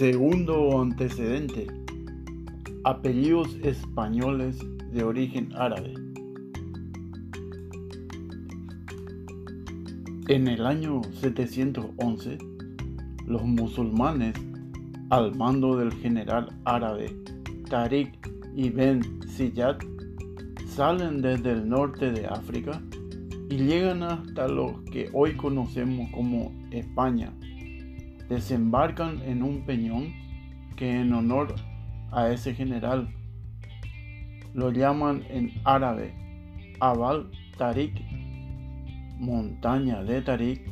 Segundo 0.00 0.80
antecedente. 0.80 1.66
Apellidos 2.84 3.54
españoles 3.62 4.58
de 4.94 5.04
origen 5.04 5.52
árabe. 5.54 5.92
En 10.28 10.48
el 10.48 10.64
año 10.64 11.02
711, 11.20 12.38
los 13.26 13.42
musulmanes, 13.42 14.32
al 15.10 15.36
mando 15.36 15.76
del 15.76 15.92
general 15.92 16.48
árabe 16.64 17.14
Tariq 17.68 18.10
ibn 18.56 19.02
Ziyad, 19.28 19.76
salen 20.66 21.20
desde 21.20 21.52
el 21.52 21.68
norte 21.68 22.10
de 22.10 22.26
África 22.26 22.80
y 23.50 23.56
llegan 23.58 24.02
hasta 24.02 24.48
lo 24.48 24.82
que 24.90 25.10
hoy 25.12 25.36
conocemos 25.36 26.10
como 26.10 26.58
España. 26.70 27.34
Desembarcan 28.30 29.20
en 29.22 29.42
un 29.42 29.66
peñón 29.66 30.14
que 30.76 31.00
en 31.00 31.12
honor 31.12 31.56
a 32.12 32.30
ese 32.30 32.54
general 32.54 33.08
lo 34.54 34.70
llaman 34.70 35.24
en 35.28 35.50
árabe 35.64 36.14
Abal 36.78 37.28
Tariq, 37.58 38.00
montaña 39.18 40.04
de 40.04 40.22
Tariq, 40.22 40.62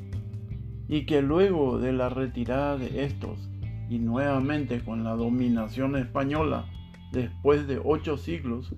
y 0.88 1.04
que 1.04 1.20
luego 1.20 1.80
de 1.80 1.92
la 1.92 2.08
retirada 2.08 2.78
de 2.78 3.04
estos 3.04 3.50
y 3.90 3.98
nuevamente 3.98 4.84
con 4.84 5.02
la 5.02 5.16
dominación 5.16 5.96
española 5.96 6.64
después 7.10 7.66
de 7.66 7.80
ocho 7.84 8.16
siglos, 8.18 8.72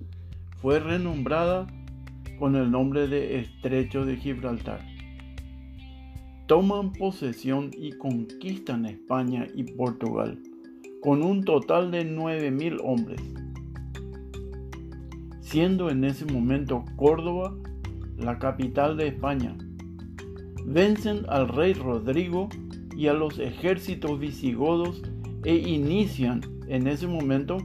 fue 0.57 0.79
renombrada 0.79 1.67
con 2.39 2.55
el 2.55 2.71
nombre 2.71 3.07
de 3.07 3.41
Estrecho 3.41 4.05
de 4.05 4.17
Gibraltar. 4.17 4.90
Toman 6.51 6.91
posesión 6.91 7.71
y 7.77 7.93
conquistan 7.93 8.85
España 8.85 9.47
y 9.55 9.63
Portugal, 9.63 10.37
con 11.01 11.23
un 11.23 11.45
total 11.45 11.91
de 11.91 12.05
9.000 12.05 12.81
hombres, 12.83 13.21
siendo 15.39 15.89
en 15.89 16.03
ese 16.03 16.25
momento 16.25 16.83
Córdoba 16.97 17.55
la 18.17 18.37
capital 18.37 18.97
de 18.97 19.07
España. 19.07 19.57
Vencen 20.65 21.23
al 21.29 21.47
rey 21.47 21.71
Rodrigo 21.71 22.49
y 22.97 23.07
a 23.07 23.13
los 23.13 23.39
ejércitos 23.39 24.19
visigodos 24.19 25.01
e 25.45 25.55
inician 25.55 26.41
en 26.67 26.87
ese 26.87 27.07
momento 27.07 27.59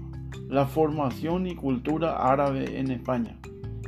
la 0.49 0.65
formación 0.65 1.49
y 1.49 1.57
cultura 1.57 2.31
árabe 2.31 2.79
en 2.79 2.93
España 2.93 3.37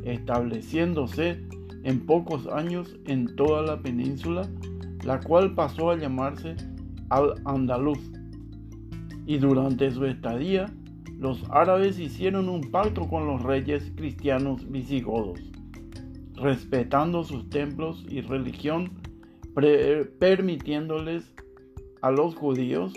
estableciéndose 0.02 1.46
en 1.84 2.04
pocos 2.04 2.46
años 2.48 2.96
en 3.06 3.36
toda 3.36 3.62
la 3.62 3.80
península, 3.80 4.48
la 5.04 5.20
cual 5.20 5.54
pasó 5.54 5.90
a 5.90 5.96
llamarse 5.96 6.56
Al-Andaluz. 7.10 7.98
Y 9.26 9.38
durante 9.38 9.90
su 9.90 10.04
estadía, 10.06 10.66
los 11.18 11.42
árabes 11.50 11.98
hicieron 11.98 12.48
un 12.48 12.70
pacto 12.70 13.08
con 13.08 13.26
los 13.26 13.42
reyes 13.42 13.92
cristianos 13.96 14.70
visigodos, 14.70 15.40
respetando 16.36 17.24
sus 17.24 17.50
templos 17.50 18.06
y 18.08 18.20
religión, 18.20 18.90
permitiéndoles 20.18 21.34
a 22.02 22.12
los 22.12 22.36
judíos 22.36 22.92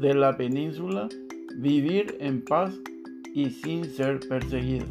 de 0.00 0.14
la 0.14 0.36
península 0.36 1.08
vivir 1.56 2.16
en 2.20 2.42
paz 2.42 2.74
y 3.34 3.50
sin 3.50 3.84
ser 3.84 4.20
perseguidos. 4.20 4.88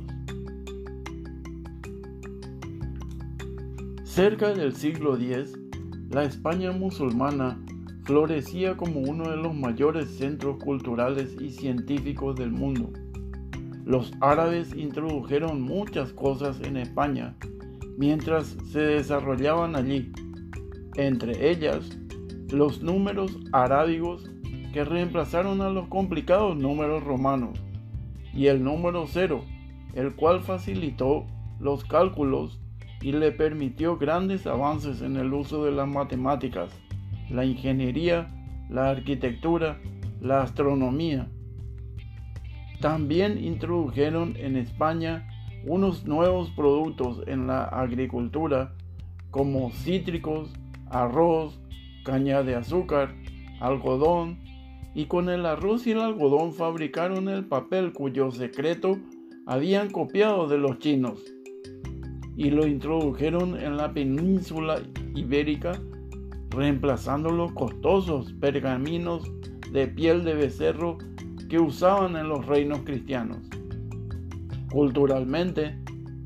Cerca 4.04 4.54
del 4.54 4.76
siglo 4.76 5.16
X, 5.16 5.59
la 6.10 6.24
España 6.24 6.72
musulmana 6.72 7.64
florecía 8.04 8.76
como 8.76 9.02
uno 9.02 9.30
de 9.30 9.38
los 9.38 9.54
mayores 9.54 10.10
centros 10.18 10.58
culturales 10.64 11.38
y 11.40 11.52
científicos 11.52 12.36
del 12.36 12.52
mundo. 12.52 12.92
Los 13.86 14.12
árabes 14.20 14.76
introdujeron 14.76 15.62
muchas 15.62 16.12
cosas 16.14 16.60
en 16.62 16.78
España 16.78 17.36
mientras 17.98 18.58
se 18.72 18.80
desarrollaban 18.80 19.76
allí, 19.76 20.12
entre 20.96 21.52
ellas 21.52 21.98
los 22.52 22.82
números 22.82 23.38
arábigos 23.52 24.30
que 24.74 24.84
reemplazaron 24.84 25.62
a 25.62 25.70
los 25.70 25.88
complicados 25.88 26.58
números 26.58 27.04
romanos 27.04 27.60
y 28.34 28.48
el 28.48 28.64
número 28.64 29.06
cero, 29.08 29.44
el 29.94 30.16
cual 30.16 30.42
facilitó 30.42 31.28
los 31.60 31.84
cálculos 31.84 32.60
y 33.02 33.14
le 33.14 33.32
permitió 33.32 33.98
grandes 33.98 34.46
avances 34.46 35.02
en 35.02 35.16
el 35.16 35.34
uso 35.34 35.64
de 35.64 35.72
las 35.72 35.88
matemáticas, 35.88 36.70
la 37.30 37.46
ingeniería, 37.46 38.28
la 38.70 38.90
arquitectura, 38.90 39.80
la 40.22 40.42
astronomía. 40.42 41.28
También 42.82 43.44
introdujeron 43.44 44.36
en 44.38 44.58
España 44.58 45.28
unos 45.66 46.06
nuevos 46.06 46.50
productos 46.52 47.24
en 47.28 47.48
la 47.48 47.64
agricultura 47.64 48.74
como 49.32 49.72
cítricos, 49.72 50.52
arroz, 50.90 51.60
caña 52.04 52.44
de 52.44 52.56
azúcar, 52.56 53.14
algodón, 53.60 54.40
y 54.96 55.06
con 55.06 55.30
el 55.30 55.46
arroz 55.46 55.86
y 55.88 55.92
el 55.92 56.00
algodón 56.00 56.54
fabricaron 56.54 57.30
el 57.30 57.46
papel 57.46 57.94
cuyo 57.94 58.32
secreto 58.32 58.98
habían 59.46 59.90
copiado 59.90 60.48
de 60.48 60.58
los 60.58 60.80
chinos 60.80 61.22
y 62.40 62.52
lo 62.52 62.66
introdujeron 62.66 63.60
en 63.60 63.76
la 63.76 63.92
península 63.92 64.82
ibérica, 65.14 65.78
reemplazando 66.52 67.32
los 67.32 67.52
costosos 67.52 68.32
pergaminos 68.40 69.30
de 69.74 69.88
piel 69.88 70.24
de 70.24 70.36
becerro 70.36 70.98
que 71.50 71.60
usaban 71.60 72.16
en 72.16 72.30
los 72.30 72.46
reinos 72.46 72.80
cristianos. 72.86 73.40
Culturalmente, 74.72 75.78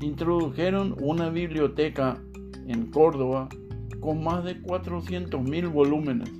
introdujeron 0.02 0.94
una 1.00 1.30
biblioteca 1.30 2.22
en 2.68 2.92
Córdoba 2.92 3.48
con 3.98 4.22
más 4.22 4.44
de 4.44 4.62
400.000 4.62 5.72
volúmenes, 5.72 6.30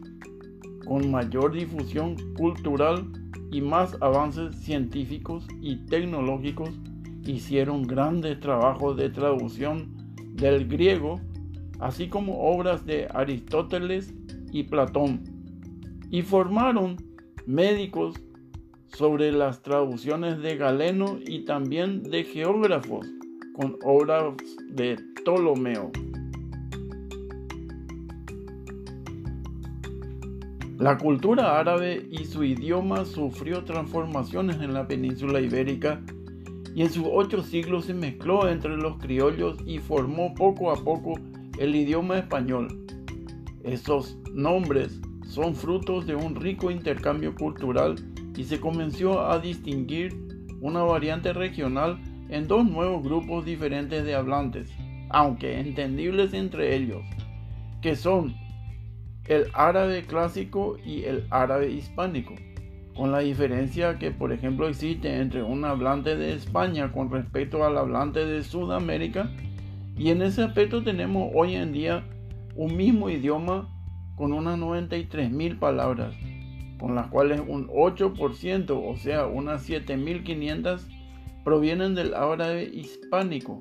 con 0.87 1.11
mayor 1.11 1.53
difusión 1.53 2.15
cultural 2.37 3.11
y 3.51 3.61
más 3.61 3.97
avances 4.01 4.55
científicos 4.55 5.49
y 5.61 5.85
tecnológicos 5.87 6.71
hicieron 7.27 7.83
grandes 7.83 8.41
trabajos 8.41 8.97
de 8.97 9.11
traducción 9.11 9.95
del 10.33 10.67
griego, 10.67 11.21
así 11.81 12.09
como 12.09 12.41
obras 12.51 12.85
de 12.85 13.09
Aristóteles 13.13 14.15
y 14.53 14.65
Platón, 14.65 15.23
y 16.11 16.23
formaron 16.23 16.97
médicos 17.47 18.15
sobre 18.87 19.33
las 19.33 19.63
traducciones 19.63 20.41
de 20.41 20.57
Galeno 20.57 21.19
y 21.27 21.45
también 21.45 22.03
de 22.03 22.25
geógrafos 22.25 23.07
con 23.55 23.77
obras 23.85 24.35
de 24.71 24.97
Ptolomeo. 25.17 25.91
La 30.79 30.99
cultura 30.99 31.59
árabe 31.59 32.07
y 32.11 32.25
su 32.25 32.43
idioma 32.45 33.05
sufrió 33.05 33.65
transformaciones 33.65 34.61
en 34.61 34.75
la 34.75 34.87
península 34.87 35.41
ibérica 35.41 36.03
y 36.75 36.83
en 36.83 36.91
sus 36.91 37.07
ocho 37.09 37.43
siglos 37.43 37.85
se 37.85 37.95
mezcló 37.95 38.49
entre 38.49 38.77
los 38.77 38.99
criollos 38.99 39.59
y 39.65 39.79
formó 39.79 40.35
poco 40.35 40.73
a 40.73 40.77
poco 40.77 41.15
el 41.59 41.75
idioma 41.75 42.19
español. 42.19 42.69
Estos 43.63 44.19
nombres 44.33 45.01
son 45.25 45.55
frutos 45.55 46.07
de 46.07 46.17
un 46.17 46.35
rico 46.35 46.71
intercambio 46.71 47.35
cultural 47.35 47.97
y 48.37 48.45
se 48.45 48.59
comenzó 48.59 49.25
a 49.25 49.39
distinguir 49.39 50.13
una 50.61 50.83
variante 50.83 51.33
regional 51.33 52.01
en 52.29 52.49
dos 52.49 52.65
nuevos 52.69 53.05
grupos 53.05 53.45
diferentes 53.45 54.05
de 54.05 54.15
hablantes, 54.15 54.69
aunque 55.11 55.61
entendibles 55.61 56.35
entre 56.35 56.75
ellos, 56.75 57.05
que 57.81 57.95
son 57.95 58.35
el 59.27 59.47
árabe 59.53 60.05
clásico 60.05 60.77
y 60.85 61.05
el 61.05 61.27
árabe 61.31 61.71
hispánico 61.71 62.35
con 62.97 63.13
la 63.13 63.21
diferencia 63.21 63.99
que 63.99 64.11
por 64.11 64.33
ejemplo 64.33 64.69
existe 64.69 65.21
entre 65.21 65.43
un 65.43 65.65
hablante 65.65 66.17
de 66.17 66.35
España 66.35 66.93
con 66.93 67.11
respecto 67.11 67.65
al 67.65 67.77
hablante 67.77 68.25
de 68.25 68.43
Sudamérica 68.43 69.31
y 69.97 70.11
en 70.11 70.23
ese 70.23 70.43
aspecto 70.43 70.83
tenemos 70.83 71.31
hoy 71.35 71.55
en 71.55 71.73
día 71.73 72.05
un 72.57 72.77
mismo 72.77 73.11
idioma 73.11 73.69
con 74.17 74.33
unas 74.33 74.59
93.000 74.59 75.59
palabras 75.59 76.15
con 76.79 76.95
las 76.95 77.09
cuales 77.09 77.41
un 77.47 77.69
8% 77.69 78.71
o 78.71 78.97
sea 78.97 79.27
unas 79.27 79.69
7.500 79.69 80.81
provienen 81.45 81.95
del 81.95 82.15
árabe 82.15 82.65
hispánico. 82.65 83.59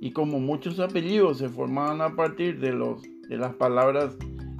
Y 0.00 0.12
como 0.12 0.40
muchos 0.40 0.80
apellidos 0.80 1.38
se 1.38 1.48
formaban 1.48 2.00
a 2.00 2.16
partir 2.16 2.58
de, 2.58 2.72
los, 2.72 3.02
de 3.28 3.36
las 3.36 3.54
palabras 3.54 4.16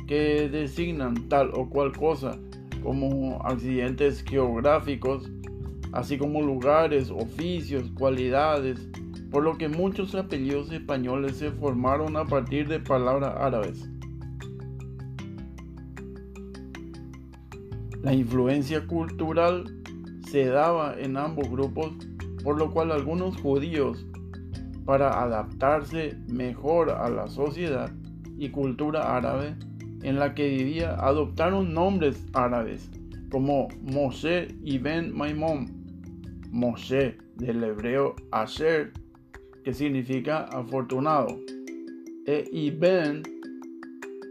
que 0.06 0.48
designan 0.48 1.28
tal 1.28 1.50
o 1.54 1.68
cual 1.68 1.92
cosa 1.92 2.38
como 2.86 3.42
accidentes 3.42 4.22
geográficos, 4.22 5.28
así 5.90 6.16
como 6.16 6.40
lugares, 6.40 7.10
oficios, 7.10 7.90
cualidades, 7.98 8.88
por 9.32 9.42
lo 9.42 9.58
que 9.58 9.68
muchos 9.68 10.14
apellidos 10.14 10.70
españoles 10.70 11.36
se 11.36 11.50
formaron 11.50 12.16
a 12.16 12.24
partir 12.26 12.68
de 12.68 12.78
palabras 12.78 13.34
árabes. 13.36 13.90
La 18.02 18.14
influencia 18.14 18.86
cultural 18.86 19.82
se 20.30 20.44
daba 20.44 20.94
en 20.96 21.16
ambos 21.16 21.50
grupos, 21.50 21.90
por 22.44 22.56
lo 22.56 22.70
cual 22.70 22.92
algunos 22.92 23.36
judíos, 23.36 24.06
para 24.84 25.24
adaptarse 25.24 26.16
mejor 26.28 26.90
a 26.90 27.10
la 27.10 27.26
sociedad 27.26 27.90
y 28.38 28.50
cultura 28.50 29.16
árabe 29.16 29.56
en 30.06 30.20
la 30.20 30.34
que 30.36 30.48
vivía, 30.48 30.94
adoptaron 30.94 31.74
nombres 31.74 32.24
árabes 32.32 32.88
como 33.28 33.66
Moshe 33.82 34.46
y 34.62 34.78
Ben 34.78 35.12
Maimón. 35.12 35.66
Moshe 36.52 37.18
del 37.34 37.64
hebreo 37.64 38.14
Asher, 38.30 38.92
que 39.64 39.74
significa 39.74 40.44
afortunado, 40.44 41.26
e 42.24 42.48
Iben, 42.52 43.22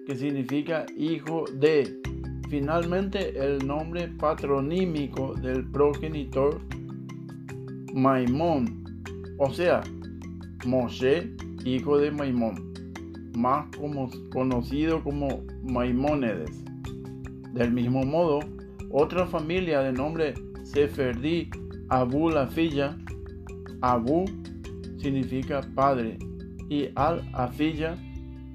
que 0.08 0.16
significa 0.16 0.86
hijo 0.98 1.44
de. 1.60 2.02
Finalmente, 2.50 3.38
el 3.38 3.68
nombre 3.68 4.08
patronímico 4.08 5.34
del 5.36 5.70
progenitor 5.72 6.62
Maimón, 7.94 8.86
o 9.40 9.52
sea, 9.52 9.84
Moshe, 10.66 11.36
hijo 11.66 11.98
de 11.98 12.12
Maimón, 12.12 12.75
más 13.36 13.68
conocido 14.32 15.04
como 15.04 15.44
Maimónides. 15.64 16.64
Del 17.54 17.72
mismo 17.72 18.04
modo, 18.04 18.40
otra 18.92 19.26
familia 19.28 19.80
de 19.82 19.94
nombre 19.94 20.34
Seferdí 20.64 21.50
Abu 21.90 22.30
la 22.30 22.48
filla, 22.48 22.98
Abu 23.82 24.26
significa 24.98 25.62
padre 25.76 26.18
y 26.70 26.90
al 26.96 27.30
afilla 27.34 27.96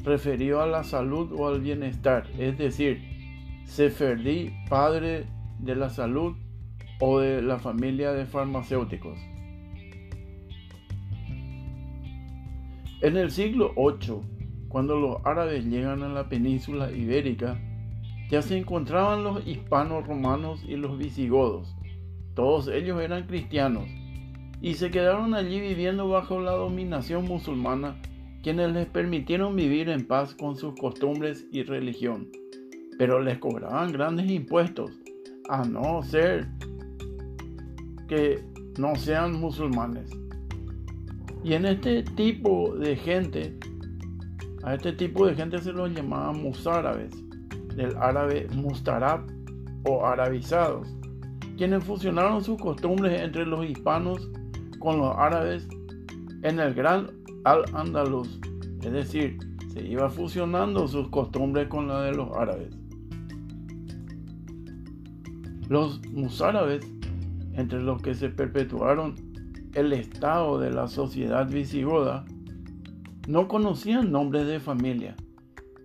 referió 0.03 0.61
a 0.61 0.67
la 0.67 0.83
salud 0.83 1.33
o 1.39 1.47
al 1.47 1.61
bienestar, 1.61 2.27
es 2.39 2.59
decir, 2.59 3.01
Seferdí, 3.65 4.51
padre 4.69 5.27
de 5.61 5.77
la 5.77 5.91
salud 5.91 6.35
o 7.01 7.21
de 7.21 7.41
la 7.41 7.59
familia 7.59 8.13
de 8.13 8.27
farmacéuticos. 8.27 9.19
En 13.03 13.17
el 13.17 13.31
siglo 13.31 13.73
VIII, 13.77 14.40
cuando 14.71 14.99
los 14.99 15.19
árabes 15.27 15.67
llegan 15.67 16.03
a 16.03 16.09
la 16.09 16.31
península 16.31 16.91
ibérica, 16.91 17.61
ya 18.31 18.41
se 18.41 18.57
encontraban 18.57 19.23
los 19.23 19.47
hispanos 19.47 20.07
romanos 20.07 20.65
y 20.67 20.77
los 20.77 20.97
visigodos. 20.97 21.77
Todos 22.35 22.69
ellos 22.69 23.03
eran 23.03 23.27
cristianos 23.27 23.85
y 24.63 24.75
se 24.75 24.91
quedaron 24.91 25.35
allí 25.35 25.61
viviendo 25.61 26.09
bajo 26.09 26.41
la 26.41 26.53
dominación 26.53 27.27
musulmana, 27.27 28.01
quienes 28.43 28.73
les 28.73 28.87
permitieron 28.87 29.55
vivir 29.55 29.91
en 29.91 30.07
paz 30.07 30.35
con 30.35 30.57
sus 30.57 30.75
costumbres 30.77 31.47
y 31.53 31.65
religión 31.65 32.31
pero 33.01 33.19
les 33.19 33.39
cobraban 33.39 33.93
grandes 33.93 34.31
impuestos, 34.31 34.91
a 35.49 35.65
no 35.65 36.03
ser 36.03 36.47
que 38.09 38.45
no 38.77 38.95
sean 38.95 39.41
musulmanes. 39.41 40.11
Y 41.43 41.55
en 41.55 41.65
este 41.65 42.03
tipo 42.03 42.77
de 42.77 42.97
gente, 42.97 43.57
a 44.63 44.75
este 44.75 44.93
tipo 44.93 45.27
de 45.27 45.35
gente 45.35 45.59
se 45.59 45.73
los 45.73 45.91
llamaba 45.91 46.33
musárabes, 46.33 47.11
del 47.75 47.97
árabe 47.97 48.49
mustarab 48.55 49.27
o 49.87 50.05
arabizados, 50.05 50.89
quienes 51.57 51.85
fusionaron 51.85 52.43
sus 52.43 52.61
costumbres 52.61 53.21
entre 53.21 53.47
los 53.47 53.65
hispanos 53.65 54.29
con 54.79 54.99
los 54.99 55.17
árabes 55.17 55.69
en 56.43 56.59
el 56.59 56.75
gran 56.75 57.11
Al-Andalus, 57.45 58.41
es 58.83 58.93
decir, 58.93 59.39
se 59.73 59.87
iba 59.87 60.11
fusionando 60.11 60.89
sus 60.89 61.09
costumbres 61.09 61.69
con 61.69 61.89
la 61.89 62.03
de 62.03 62.15
los 62.15 62.31
árabes. 62.37 62.75
Los 65.69 66.01
musárabes, 66.09 66.85
entre 67.55 67.81
los 67.81 68.03
que 68.03 68.15
se 68.15 68.29
perpetuaron 68.29 69.15
el 69.75 69.93
estado 69.93 70.59
de 70.59 70.71
la 70.71 70.89
sociedad 70.89 71.49
visigoda, 71.49 72.25
no 73.29 73.49
conocían 73.49 74.11
nombres 74.11 74.47
de 74.47 74.61
familia, 74.61 75.17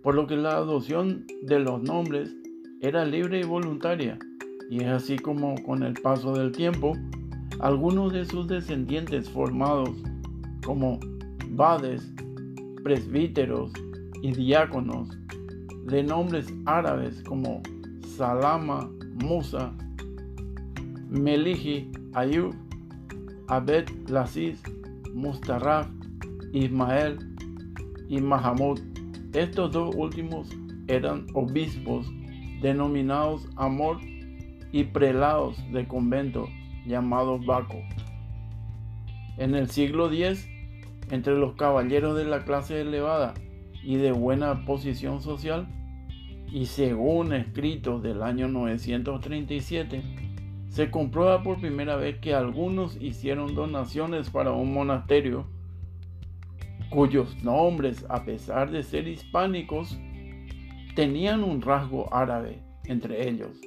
por 0.03 0.15
lo 0.15 0.27
que 0.27 0.35
la 0.35 0.57
adopción 0.57 1.25
de 1.43 1.59
los 1.59 1.81
nombres 1.81 2.35
era 2.81 3.05
libre 3.05 3.39
y 3.39 3.43
voluntaria, 3.43 4.19
y 4.69 4.83
es 4.83 4.87
así 4.87 5.17
como 5.17 5.55
con 5.63 5.83
el 5.83 5.93
paso 5.93 6.33
del 6.33 6.51
tiempo, 6.51 6.93
algunos 7.59 8.13
de 8.13 8.25
sus 8.25 8.47
descendientes 8.47 9.29
formados 9.29 9.89
como 10.65 10.99
bades, 11.49 12.11
presbíteros 12.83 13.71
y 14.21 14.31
diáconos, 14.31 15.09
de 15.85 16.03
nombres 16.03 16.47
árabes 16.65 17.21
como 17.23 17.61
Salama, 18.17 18.89
Musa, 19.23 19.73
Meliji, 21.09 21.91
Ayub, 22.13 22.53
Abed 23.47 23.87
Lasis, 24.07 24.61
Mustarraf, 25.13 25.87
Ismael 26.55 27.17
y 28.07 28.21
Mahamud. 28.21 28.79
Estos 29.33 29.71
dos 29.71 29.93
últimos 29.95 30.49
eran 30.87 31.27
obispos 31.33 32.09
denominados 32.61 33.49
Amor 33.57 33.99
y 34.71 34.85
prelados 34.85 35.57
de 35.71 35.85
convento 35.87 36.47
llamados 36.87 37.45
Baco. 37.45 37.77
En 39.37 39.53
el 39.53 39.69
siglo 39.69 40.09
X, 40.09 40.47
entre 41.11 41.37
los 41.37 41.55
caballeros 41.55 42.15
de 42.15 42.25
la 42.25 42.45
clase 42.45 42.81
elevada 42.81 43.33
y 43.83 43.97
de 43.97 44.13
buena 44.13 44.65
posición 44.65 45.21
social, 45.21 45.67
y 46.49 46.67
según 46.67 47.33
escritos 47.33 48.01
del 48.01 48.23
año 48.23 48.47
937, 48.47 50.01
se 50.69 50.89
comprueba 50.89 51.43
por 51.43 51.59
primera 51.59 51.97
vez 51.97 52.19
que 52.19 52.33
algunos 52.33 52.95
hicieron 53.01 53.55
donaciones 53.55 54.29
para 54.29 54.51
un 54.51 54.73
monasterio 54.73 55.47
cuyos 56.89 57.35
nombres, 57.43 58.05
a 58.09 58.23
pesar 58.23 58.71
de 58.71 58.83
ser 58.83 59.07
hispánicos, 59.07 59.97
tenían 60.95 61.43
un 61.43 61.61
rasgo 61.61 62.13
árabe 62.13 62.61
entre 62.85 63.29
ellos. 63.29 63.59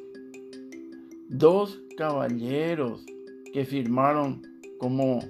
Dos 1.29 1.81
caballeros 1.97 3.05
que 3.53 3.65
firmaron 3.65 4.43
como 4.79 5.21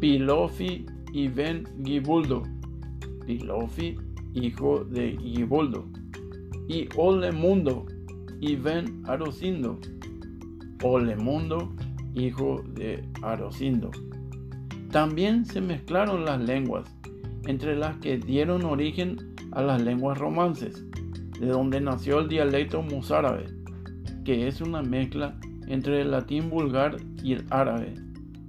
Pilofi 0.00 0.86
y 1.12 1.28
Ben 1.28 1.64
Gibuldo. 1.84 2.42
Pilofi, 3.26 3.96
hijo 4.34 4.84
de 4.84 5.16
Gibuldo 5.16 5.86
y 6.70 6.88
Olemundo 6.96 7.84
y 8.40 8.54
Ben 8.54 9.02
Arocindo. 9.06 9.78
Olemundo, 10.84 11.74
hijo 12.14 12.62
de 12.74 13.04
Arocindo. 13.22 13.90
También 14.90 15.44
se 15.44 15.60
mezclaron 15.60 16.24
las 16.24 16.40
lenguas, 16.40 16.84
entre 17.46 17.76
las 17.76 17.96
que 17.98 18.18
dieron 18.18 18.64
origen 18.64 19.34
a 19.52 19.62
las 19.62 19.80
lenguas 19.80 20.18
romances, 20.18 20.84
de 21.38 21.46
donde 21.46 21.80
nació 21.80 22.18
el 22.18 22.28
dialecto 22.28 22.82
mozárabe, 22.82 23.46
que 24.24 24.48
es 24.48 24.60
una 24.60 24.82
mezcla 24.82 25.38
entre 25.68 26.00
el 26.02 26.10
latín 26.10 26.50
vulgar 26.50 26.96
y 27.22 27.34
el 27.34 27.44
árabe, 27.50 27.94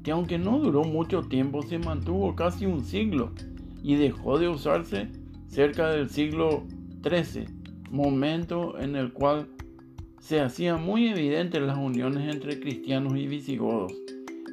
que 0.03 0.11
aunque 0.11 0.39
no 0.39 0.57
duró 0.57 0.83
mucho 0.83 1.21
tiempo 1.21 1.61
se 1.61 1.77
mantuvo 1.77 2.35
casi 2.35 2.65
un 2.65 2.83
siglo 2.83 3.31
y 3.83 3.95
dejó 3.95 4.39
de 4.39 4.49
usarse 4.49 5.09
cerca 5.47 5.89
del 5.91 6.09
siglo 6.09 6.63
XIII 7.03 7.45
momento 7.91 8.79
en 8.79 8.95
el 8.95 9.13
cual 9.13 9.47
se 10.19 10.39
hacían 10.39 10.83
muy 10.83 11.09
evidentes 11.09 11.61
las 11.61 11.77
uniones 11.77 12.33
entre 12.33 12.59
cristianos 12.59 13.15
y 13.15 13.27
visigodos, 13.27 13.93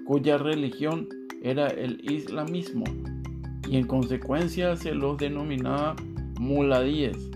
cuya 0.06 0.36
religión 0.36 1.08
era 1.42 1.68
el 1.68 2.00
islamismo, 2.10 2.84
y 3.68 3.76
en 3.76 3.86
consecuencia 3.86 4.76
se 4.76 4.94
los 4.94 5.18
denominaba 5.18 5.96
muladíes, 6.38 7.30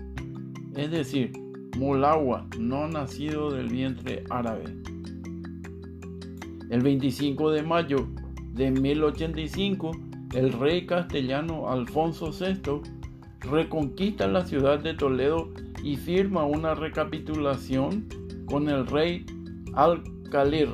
es 0.75 0.91
decir, 0.91 1.31
mulagua, 1.77 2.47
no 2.59 2.87
nacido 2.87 3.51
del 3.51 3.69
vientre 3.69 4.23
árabe. 4.29 4.63
El 6.69 6.81
25 6.81 7.51
de 7.51 7.63
mayo 7.63 8.07
de 8.53 8.71
1085, 8.71 9.91
el 10.33 10.53
rey 10.53 10.85
castellano 10.85 11.69
Alfonso 11.69 12.31
VI 12.31 12.81
reconquista 13.41 14.27
la 14.27 14.45
ciudad 14.45 14.79
de 14.79 14.93
Toledo 14.93 15.51
y 15.83 15.97
firma 15.97 16.45
una 16.45 16.73
recapitulación 16.73 18.07
con 18.45 18.69
el 18.69 18.87
rey 18.87 19.25
Al-Khalir, 19.73 20.69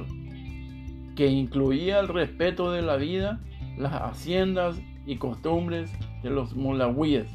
que 1.16 1.28
incluía 1.28 2.00
el 2.00 2.08
respeto 2.08 2.72
de 2.72 2.82
la 2.82 2.96
vida, 2.98 3.40
las 3.78 3.94
haciendas 3.94 4.82
y 5.06 5.18
costumbres 5.18 5.92
de 6.24 6.30
los 6.30 6.56
mulawíes 6.56 7.28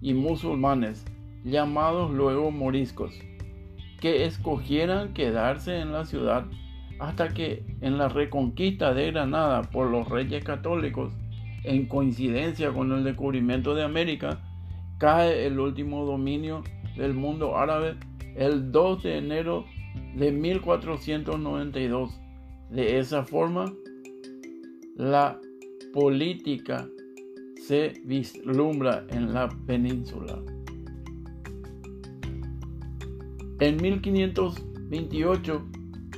y 0.00 0.14
musulmanes, 0.14 1.04
llamados 1.44 2.10
luego 2.10 2.50
moriscos, 2.50 3.12
que 4.00 4.24
escogieran 4.24 5.12
quedarse 5.12 5.80
en 5.80 5.92
la 5.92 6.04
ciudad 6.04 6.46
hasta 7.00 7.28
que 7.30 7.64
en 7.80 7.98
la 7.98 8.08
reconquista 8.08 8.92
de 8.94 9.10
Granada 9.10 9.62
por 9.62 9.90
los 9.90 10.08
reyes 10.08 10.44
católicos, 10.44 11.12
en 11.64 11.86
coincidencia 11.86 12.72
con 12.72 12.92
el 12.92 13.04
descubrimiento 13.04 13.74
de 13.74 13.84
América, 13.84 14.40
cae 14.98 15.46
el 15.46 15.58
último 15.58 16.04
dominio 16.04 16.62
del 16.96 17.14
mundo 17.14 17.56
árabe 17.56 17.96
el 18.36 18.70
2 18.70 19.02
de 19.02 19.18
enero 19.18 19.64
de 20.14 20.30
1492. 20.32 22.20
De 22.70 22.98
esa 22.98 23.24
forma, 23.24 23.72
la 24.94 25.40
política 25.92 26.88
se 27.66 27.94
vislumbra 28.04 29.04
en 29.10 29.34
la 29.34 29.48
península. 29.66 30.40
En 33.58 33.76
1528 33.76 35.62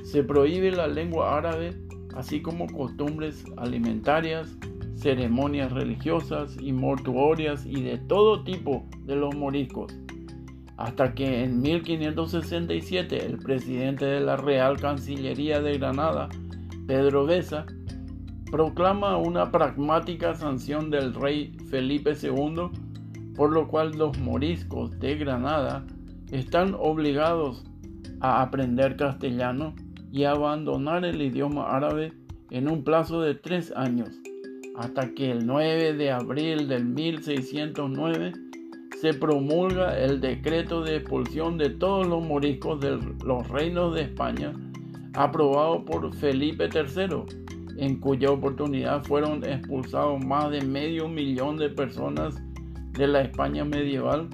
se 0.03 0.23
prohíbe 0.23 0.71
la 0.71 0.87
lengua 0.87 1.37
árabe, 1.37 1.75
así 2.15 2.41
como 2.41 2.67
costumbres 2.67 3.43
alimentarias, 3.57 4.55
ceremonias 4.95 5.71
religiosas 5.71 6.55
y 6.61 6.71
mortuorias 6.71 7.65
y 7.65 7.81
de 7.81 7.97
todo 7.97 8.43
tipo 8.43 8.87
de 9.05 9.15
los 9.15 9.35
moriscos, 9.35 9.91
hasta 10.77 11.13
que 11.13 11.43
en 11.43 11.61
1567 11.61 13.25
el 13.25 13.39
presidente 13.39 14.05
de 14.05 14.21
la 14.21 14.37
Real 14.37 14.79
Cancillería 14.79 15.61
de 15.61 15.77
Granada, 15.77 16.29
Pedro 16.87 17.25
Besa, 17.25 17.65
proclama 18.51 19.17
una 19.17 19.51
pragmática 19.51 20.35
sanción 20.35 20.89
del 20.91 21.13
rey 21.13 21.57
Felipe 21.69 22.13
II, 22.21 22.69
por 23.35 23.51
lo 23.51 23.67
cual 23.67 23.91
los 23.97 24.17
moriscos 24.19 24.99
de 24.99 25.15
Granada 25.15 25.85
están 26.31 26.75
obligados 26.77 27.63
a 28.19 28.41
aprender 28.41 28.95
castellano 28.95 29.73
y 30.11 30.25
abandonar 30.25 31.03
el 31.03 31.21
idioma 31.21 31.75
árabe 31.75 32.13
en 32.51 32.69
un 32.69 32.83
plazo 32.83 33.21
de 33.21 33.33
tres 33.33 33.73
años, 33.75 34.09
hasta 34.75 35.13
que 35.13 35.31
el 35.31 35.47
9 35.47 35.93
de 35.93 36.11
abril 36.11 36.67
del 36.67 36.85
1609 36.85 38.33
se 39.01 39.13
promulga 39.13 39.97
el 39.97 40.21
decreto 40.21 40.83
de 40.83 40.97
expulsión 40.97 41.57
de 41.57 41.71
todos 41.71 42.05
los 42.05 42.23
moriscos 42.23 42.79
de 42.79 42.99
los 43.25 43.47
reinos 43.49 43.95
de 43.95 44.03
España, 44.03 44.53
aprobado 45.13 45.83
por 45.85 46.13
Felipe 46.15 46.69
III, 46.73 47.23
en 47.77 47.99
cuya 47.99 48.31
oportunidad 48.31 49.03
fueron 49.03 49.43
expulsados 49.43 50.23
más 50.25 50.51
de 50.51 50.61
medio 50.61 51.07
millón 51.07 51.57
de 51.57 51.69
personas 51.69 52.35
de 52.91 53.07
la 53.07 53.21
España 53.21 53.65
medieval, 53.65 54.29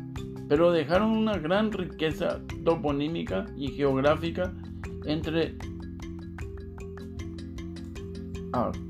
pero 0.47 0.71
dejaron 0.71 1.11
una 1.11 1.37
gran 1.37 1.71
riqueza 1.71 2.41
toponímica 2.65 3.45
y 3.57 3.69
geográfica 3.69 4.53
entre 5.05 5.55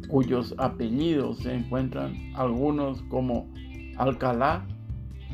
cuyos 0.08 0.56
apellidos 0.58 1.40
se 1.40 1.54
encuentran 1.54 2.16
algunos 2.36 3.02
como 3.04 3.48
Alcalá, 3.98 4.66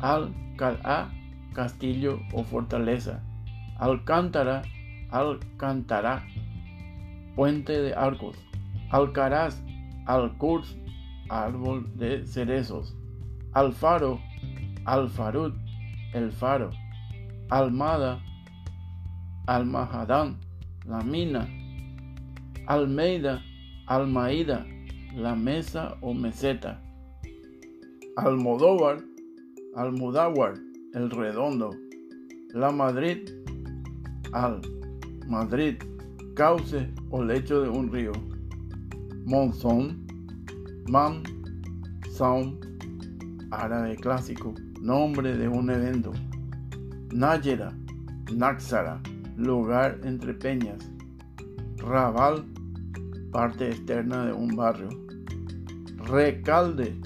Alcalá, 0.00 1.10
castillo 1.54 2.20
o 2.32 2.44
fortaleza, 2.44 3.22
Alcántara, 3.78 4.62
Alcántara, 5.10 6.26
puente 7.36 7.80
de 7.80 7.94
arcos, 7.94 8.36
Alcaraz, 8.90 9.62
Alcurs, 10.06 10.76
árbol 11.28 11.86
de 11.96 12.26
cerezos, 12.26 12.96
Alfaro, 13.52 14.20
Alfarud, 14.86 15.52
el 16.14 16.32
faro, 16.32 16.70
Almada, 17.50 18.20
Almahadán, 19.46 20.38
la 20.86 21.02
mina, 21.02 21.48
Almeida, 22.66 23.42
Almaída, 23.86 24.66
la 25.14 25.34
mesa 25.34 25.96
o 26.00 26.14
meseta. 26.14 26.82
Almodóvar, 28.16 28.98
Almudávar, 29.76 30.54
el 30.94 31.10
redondo. 31.10 31.70
La 32.54 32.70
Madrid, 32.70 33.28
Al, 34.32 34.62
Madrid, 35.28 35.76
cauce 36.36 36.92
o 37.10 37.22
lecho 37.22 37.62
de 37.62 37.70
un 37.70 37.90
río. 37.90 38.12
Monzón, 39.24 40.06
Man, 40.86 41.22
Sound, 42.10 42.62
árabe 43.50 43.96
clásico, 43.96 44.54
nombre 44.82 45.34
de 45.34 45.48
un 45.48 45.70
evento. 45.70 46.12
Nájera, 47.10 47.72
Náxara, 48.34 49.00
lugar 49.36 49.98
entre 50.04 50.34
peñas. 50.34 50.92
Raval, 51.78 52.44
parte 53.32 53.70
externa 53.70 54.26
de 54.26 54.32
un 54.34 54.54
barrio. 54.54 54.90
Recalde, 55.96 57.00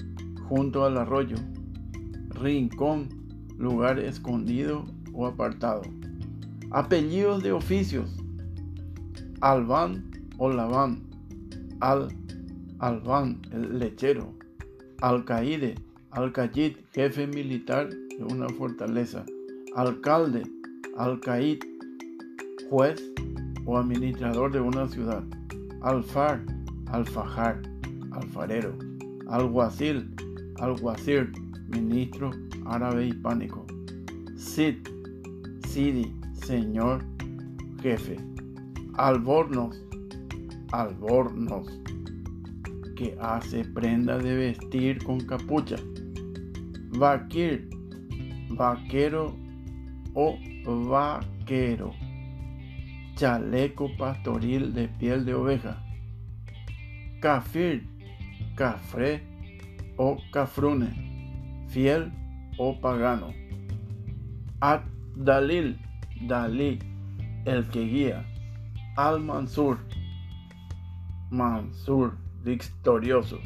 junto 0.49 0.83
al 0.83 0.97
arroyo. 0.97 1.37
Rincón, 2.31 3.07
lugar 3.57 3.97
escondido 3.97 4.85
o 5.13 5.25
apartado. 5.25 5.83
Apellidos 6.69 7.41
de 7.43 7.53
oficios. 7.53 8.20
Albán 9.41 10.11
o 10.37 10.49
Labán. 10.49 11.03
Al, 11.79 12.07
Albán, 12.79 13.41
el 13.51 13.79
lechero. 13.79 14.33
Alcaide, 15.01 15.75
Alcayid, 16.11 16.77
jefe 16.93 17.27
militar 17.27 17.89
de 17.89 18.23
una 18.23 18.47
fortaleza. 18.49 19.25
Alcalde, 19.75 20.43
Alcaid, 20.97 21.59
juez 22.69 23.01
o 23.65 23.77
administrador 23.77 24.51
de 24.51 24.59
una 24.59 24.87
ciudad 24.87 25.23
alfar, 25.81 26.43
alfajar, 26.87 27.61
alfarero, 28.11 28.77
alguacil, 29.27 30.09
alguacil, 30.59 31.31
ministro 31.69 32.31
árabe 32.65 33.07
hispánico, 33.07 33.65
Sid, 34.35 34.75
Sidi, 35.67 36.13
señor, 36.33 37.03
jefe, 37.81 38.17
albornoz, 38.95 39.75
albornoz, 40.71 41.67
que 42.95 43.17
hace 43.19 43.63
prenda 43.65 44.17
de 44.17 44.35
vestir 44.35 45.03
con 45.03 45.19
capucha, 45.19 45.77
vaquir, 46.97 47.69
vaquero 48.49 49.35
o 50.13 50.37
vaquero 50.65 51.93
chaleco 53.21 53.87
pastoril 53.97 54.73
de 54.73 54.87
piel 54.87 55.25
de 55.25 55.35
oveja, 55.35 55.77
kafir, 57.21 57.87
cafre 58.55 59.21
o 59.95 60.17
cafrune, 60.31 60.89
fiel 61.69 62.11
o 62.57 62.79
pagano, 62.81 63.31
Ad 64.59 64.81
Dalil, 65.15 65.77
Dalí, 66.27 66.79
el 67.45 67.67
que 67.69 67.81
guía, 67.85 68.25
Al 68.97 69.21
Mansur, 69.21 69.79
Mansur, 71.29 72.17
victorioso. 72.43 73.39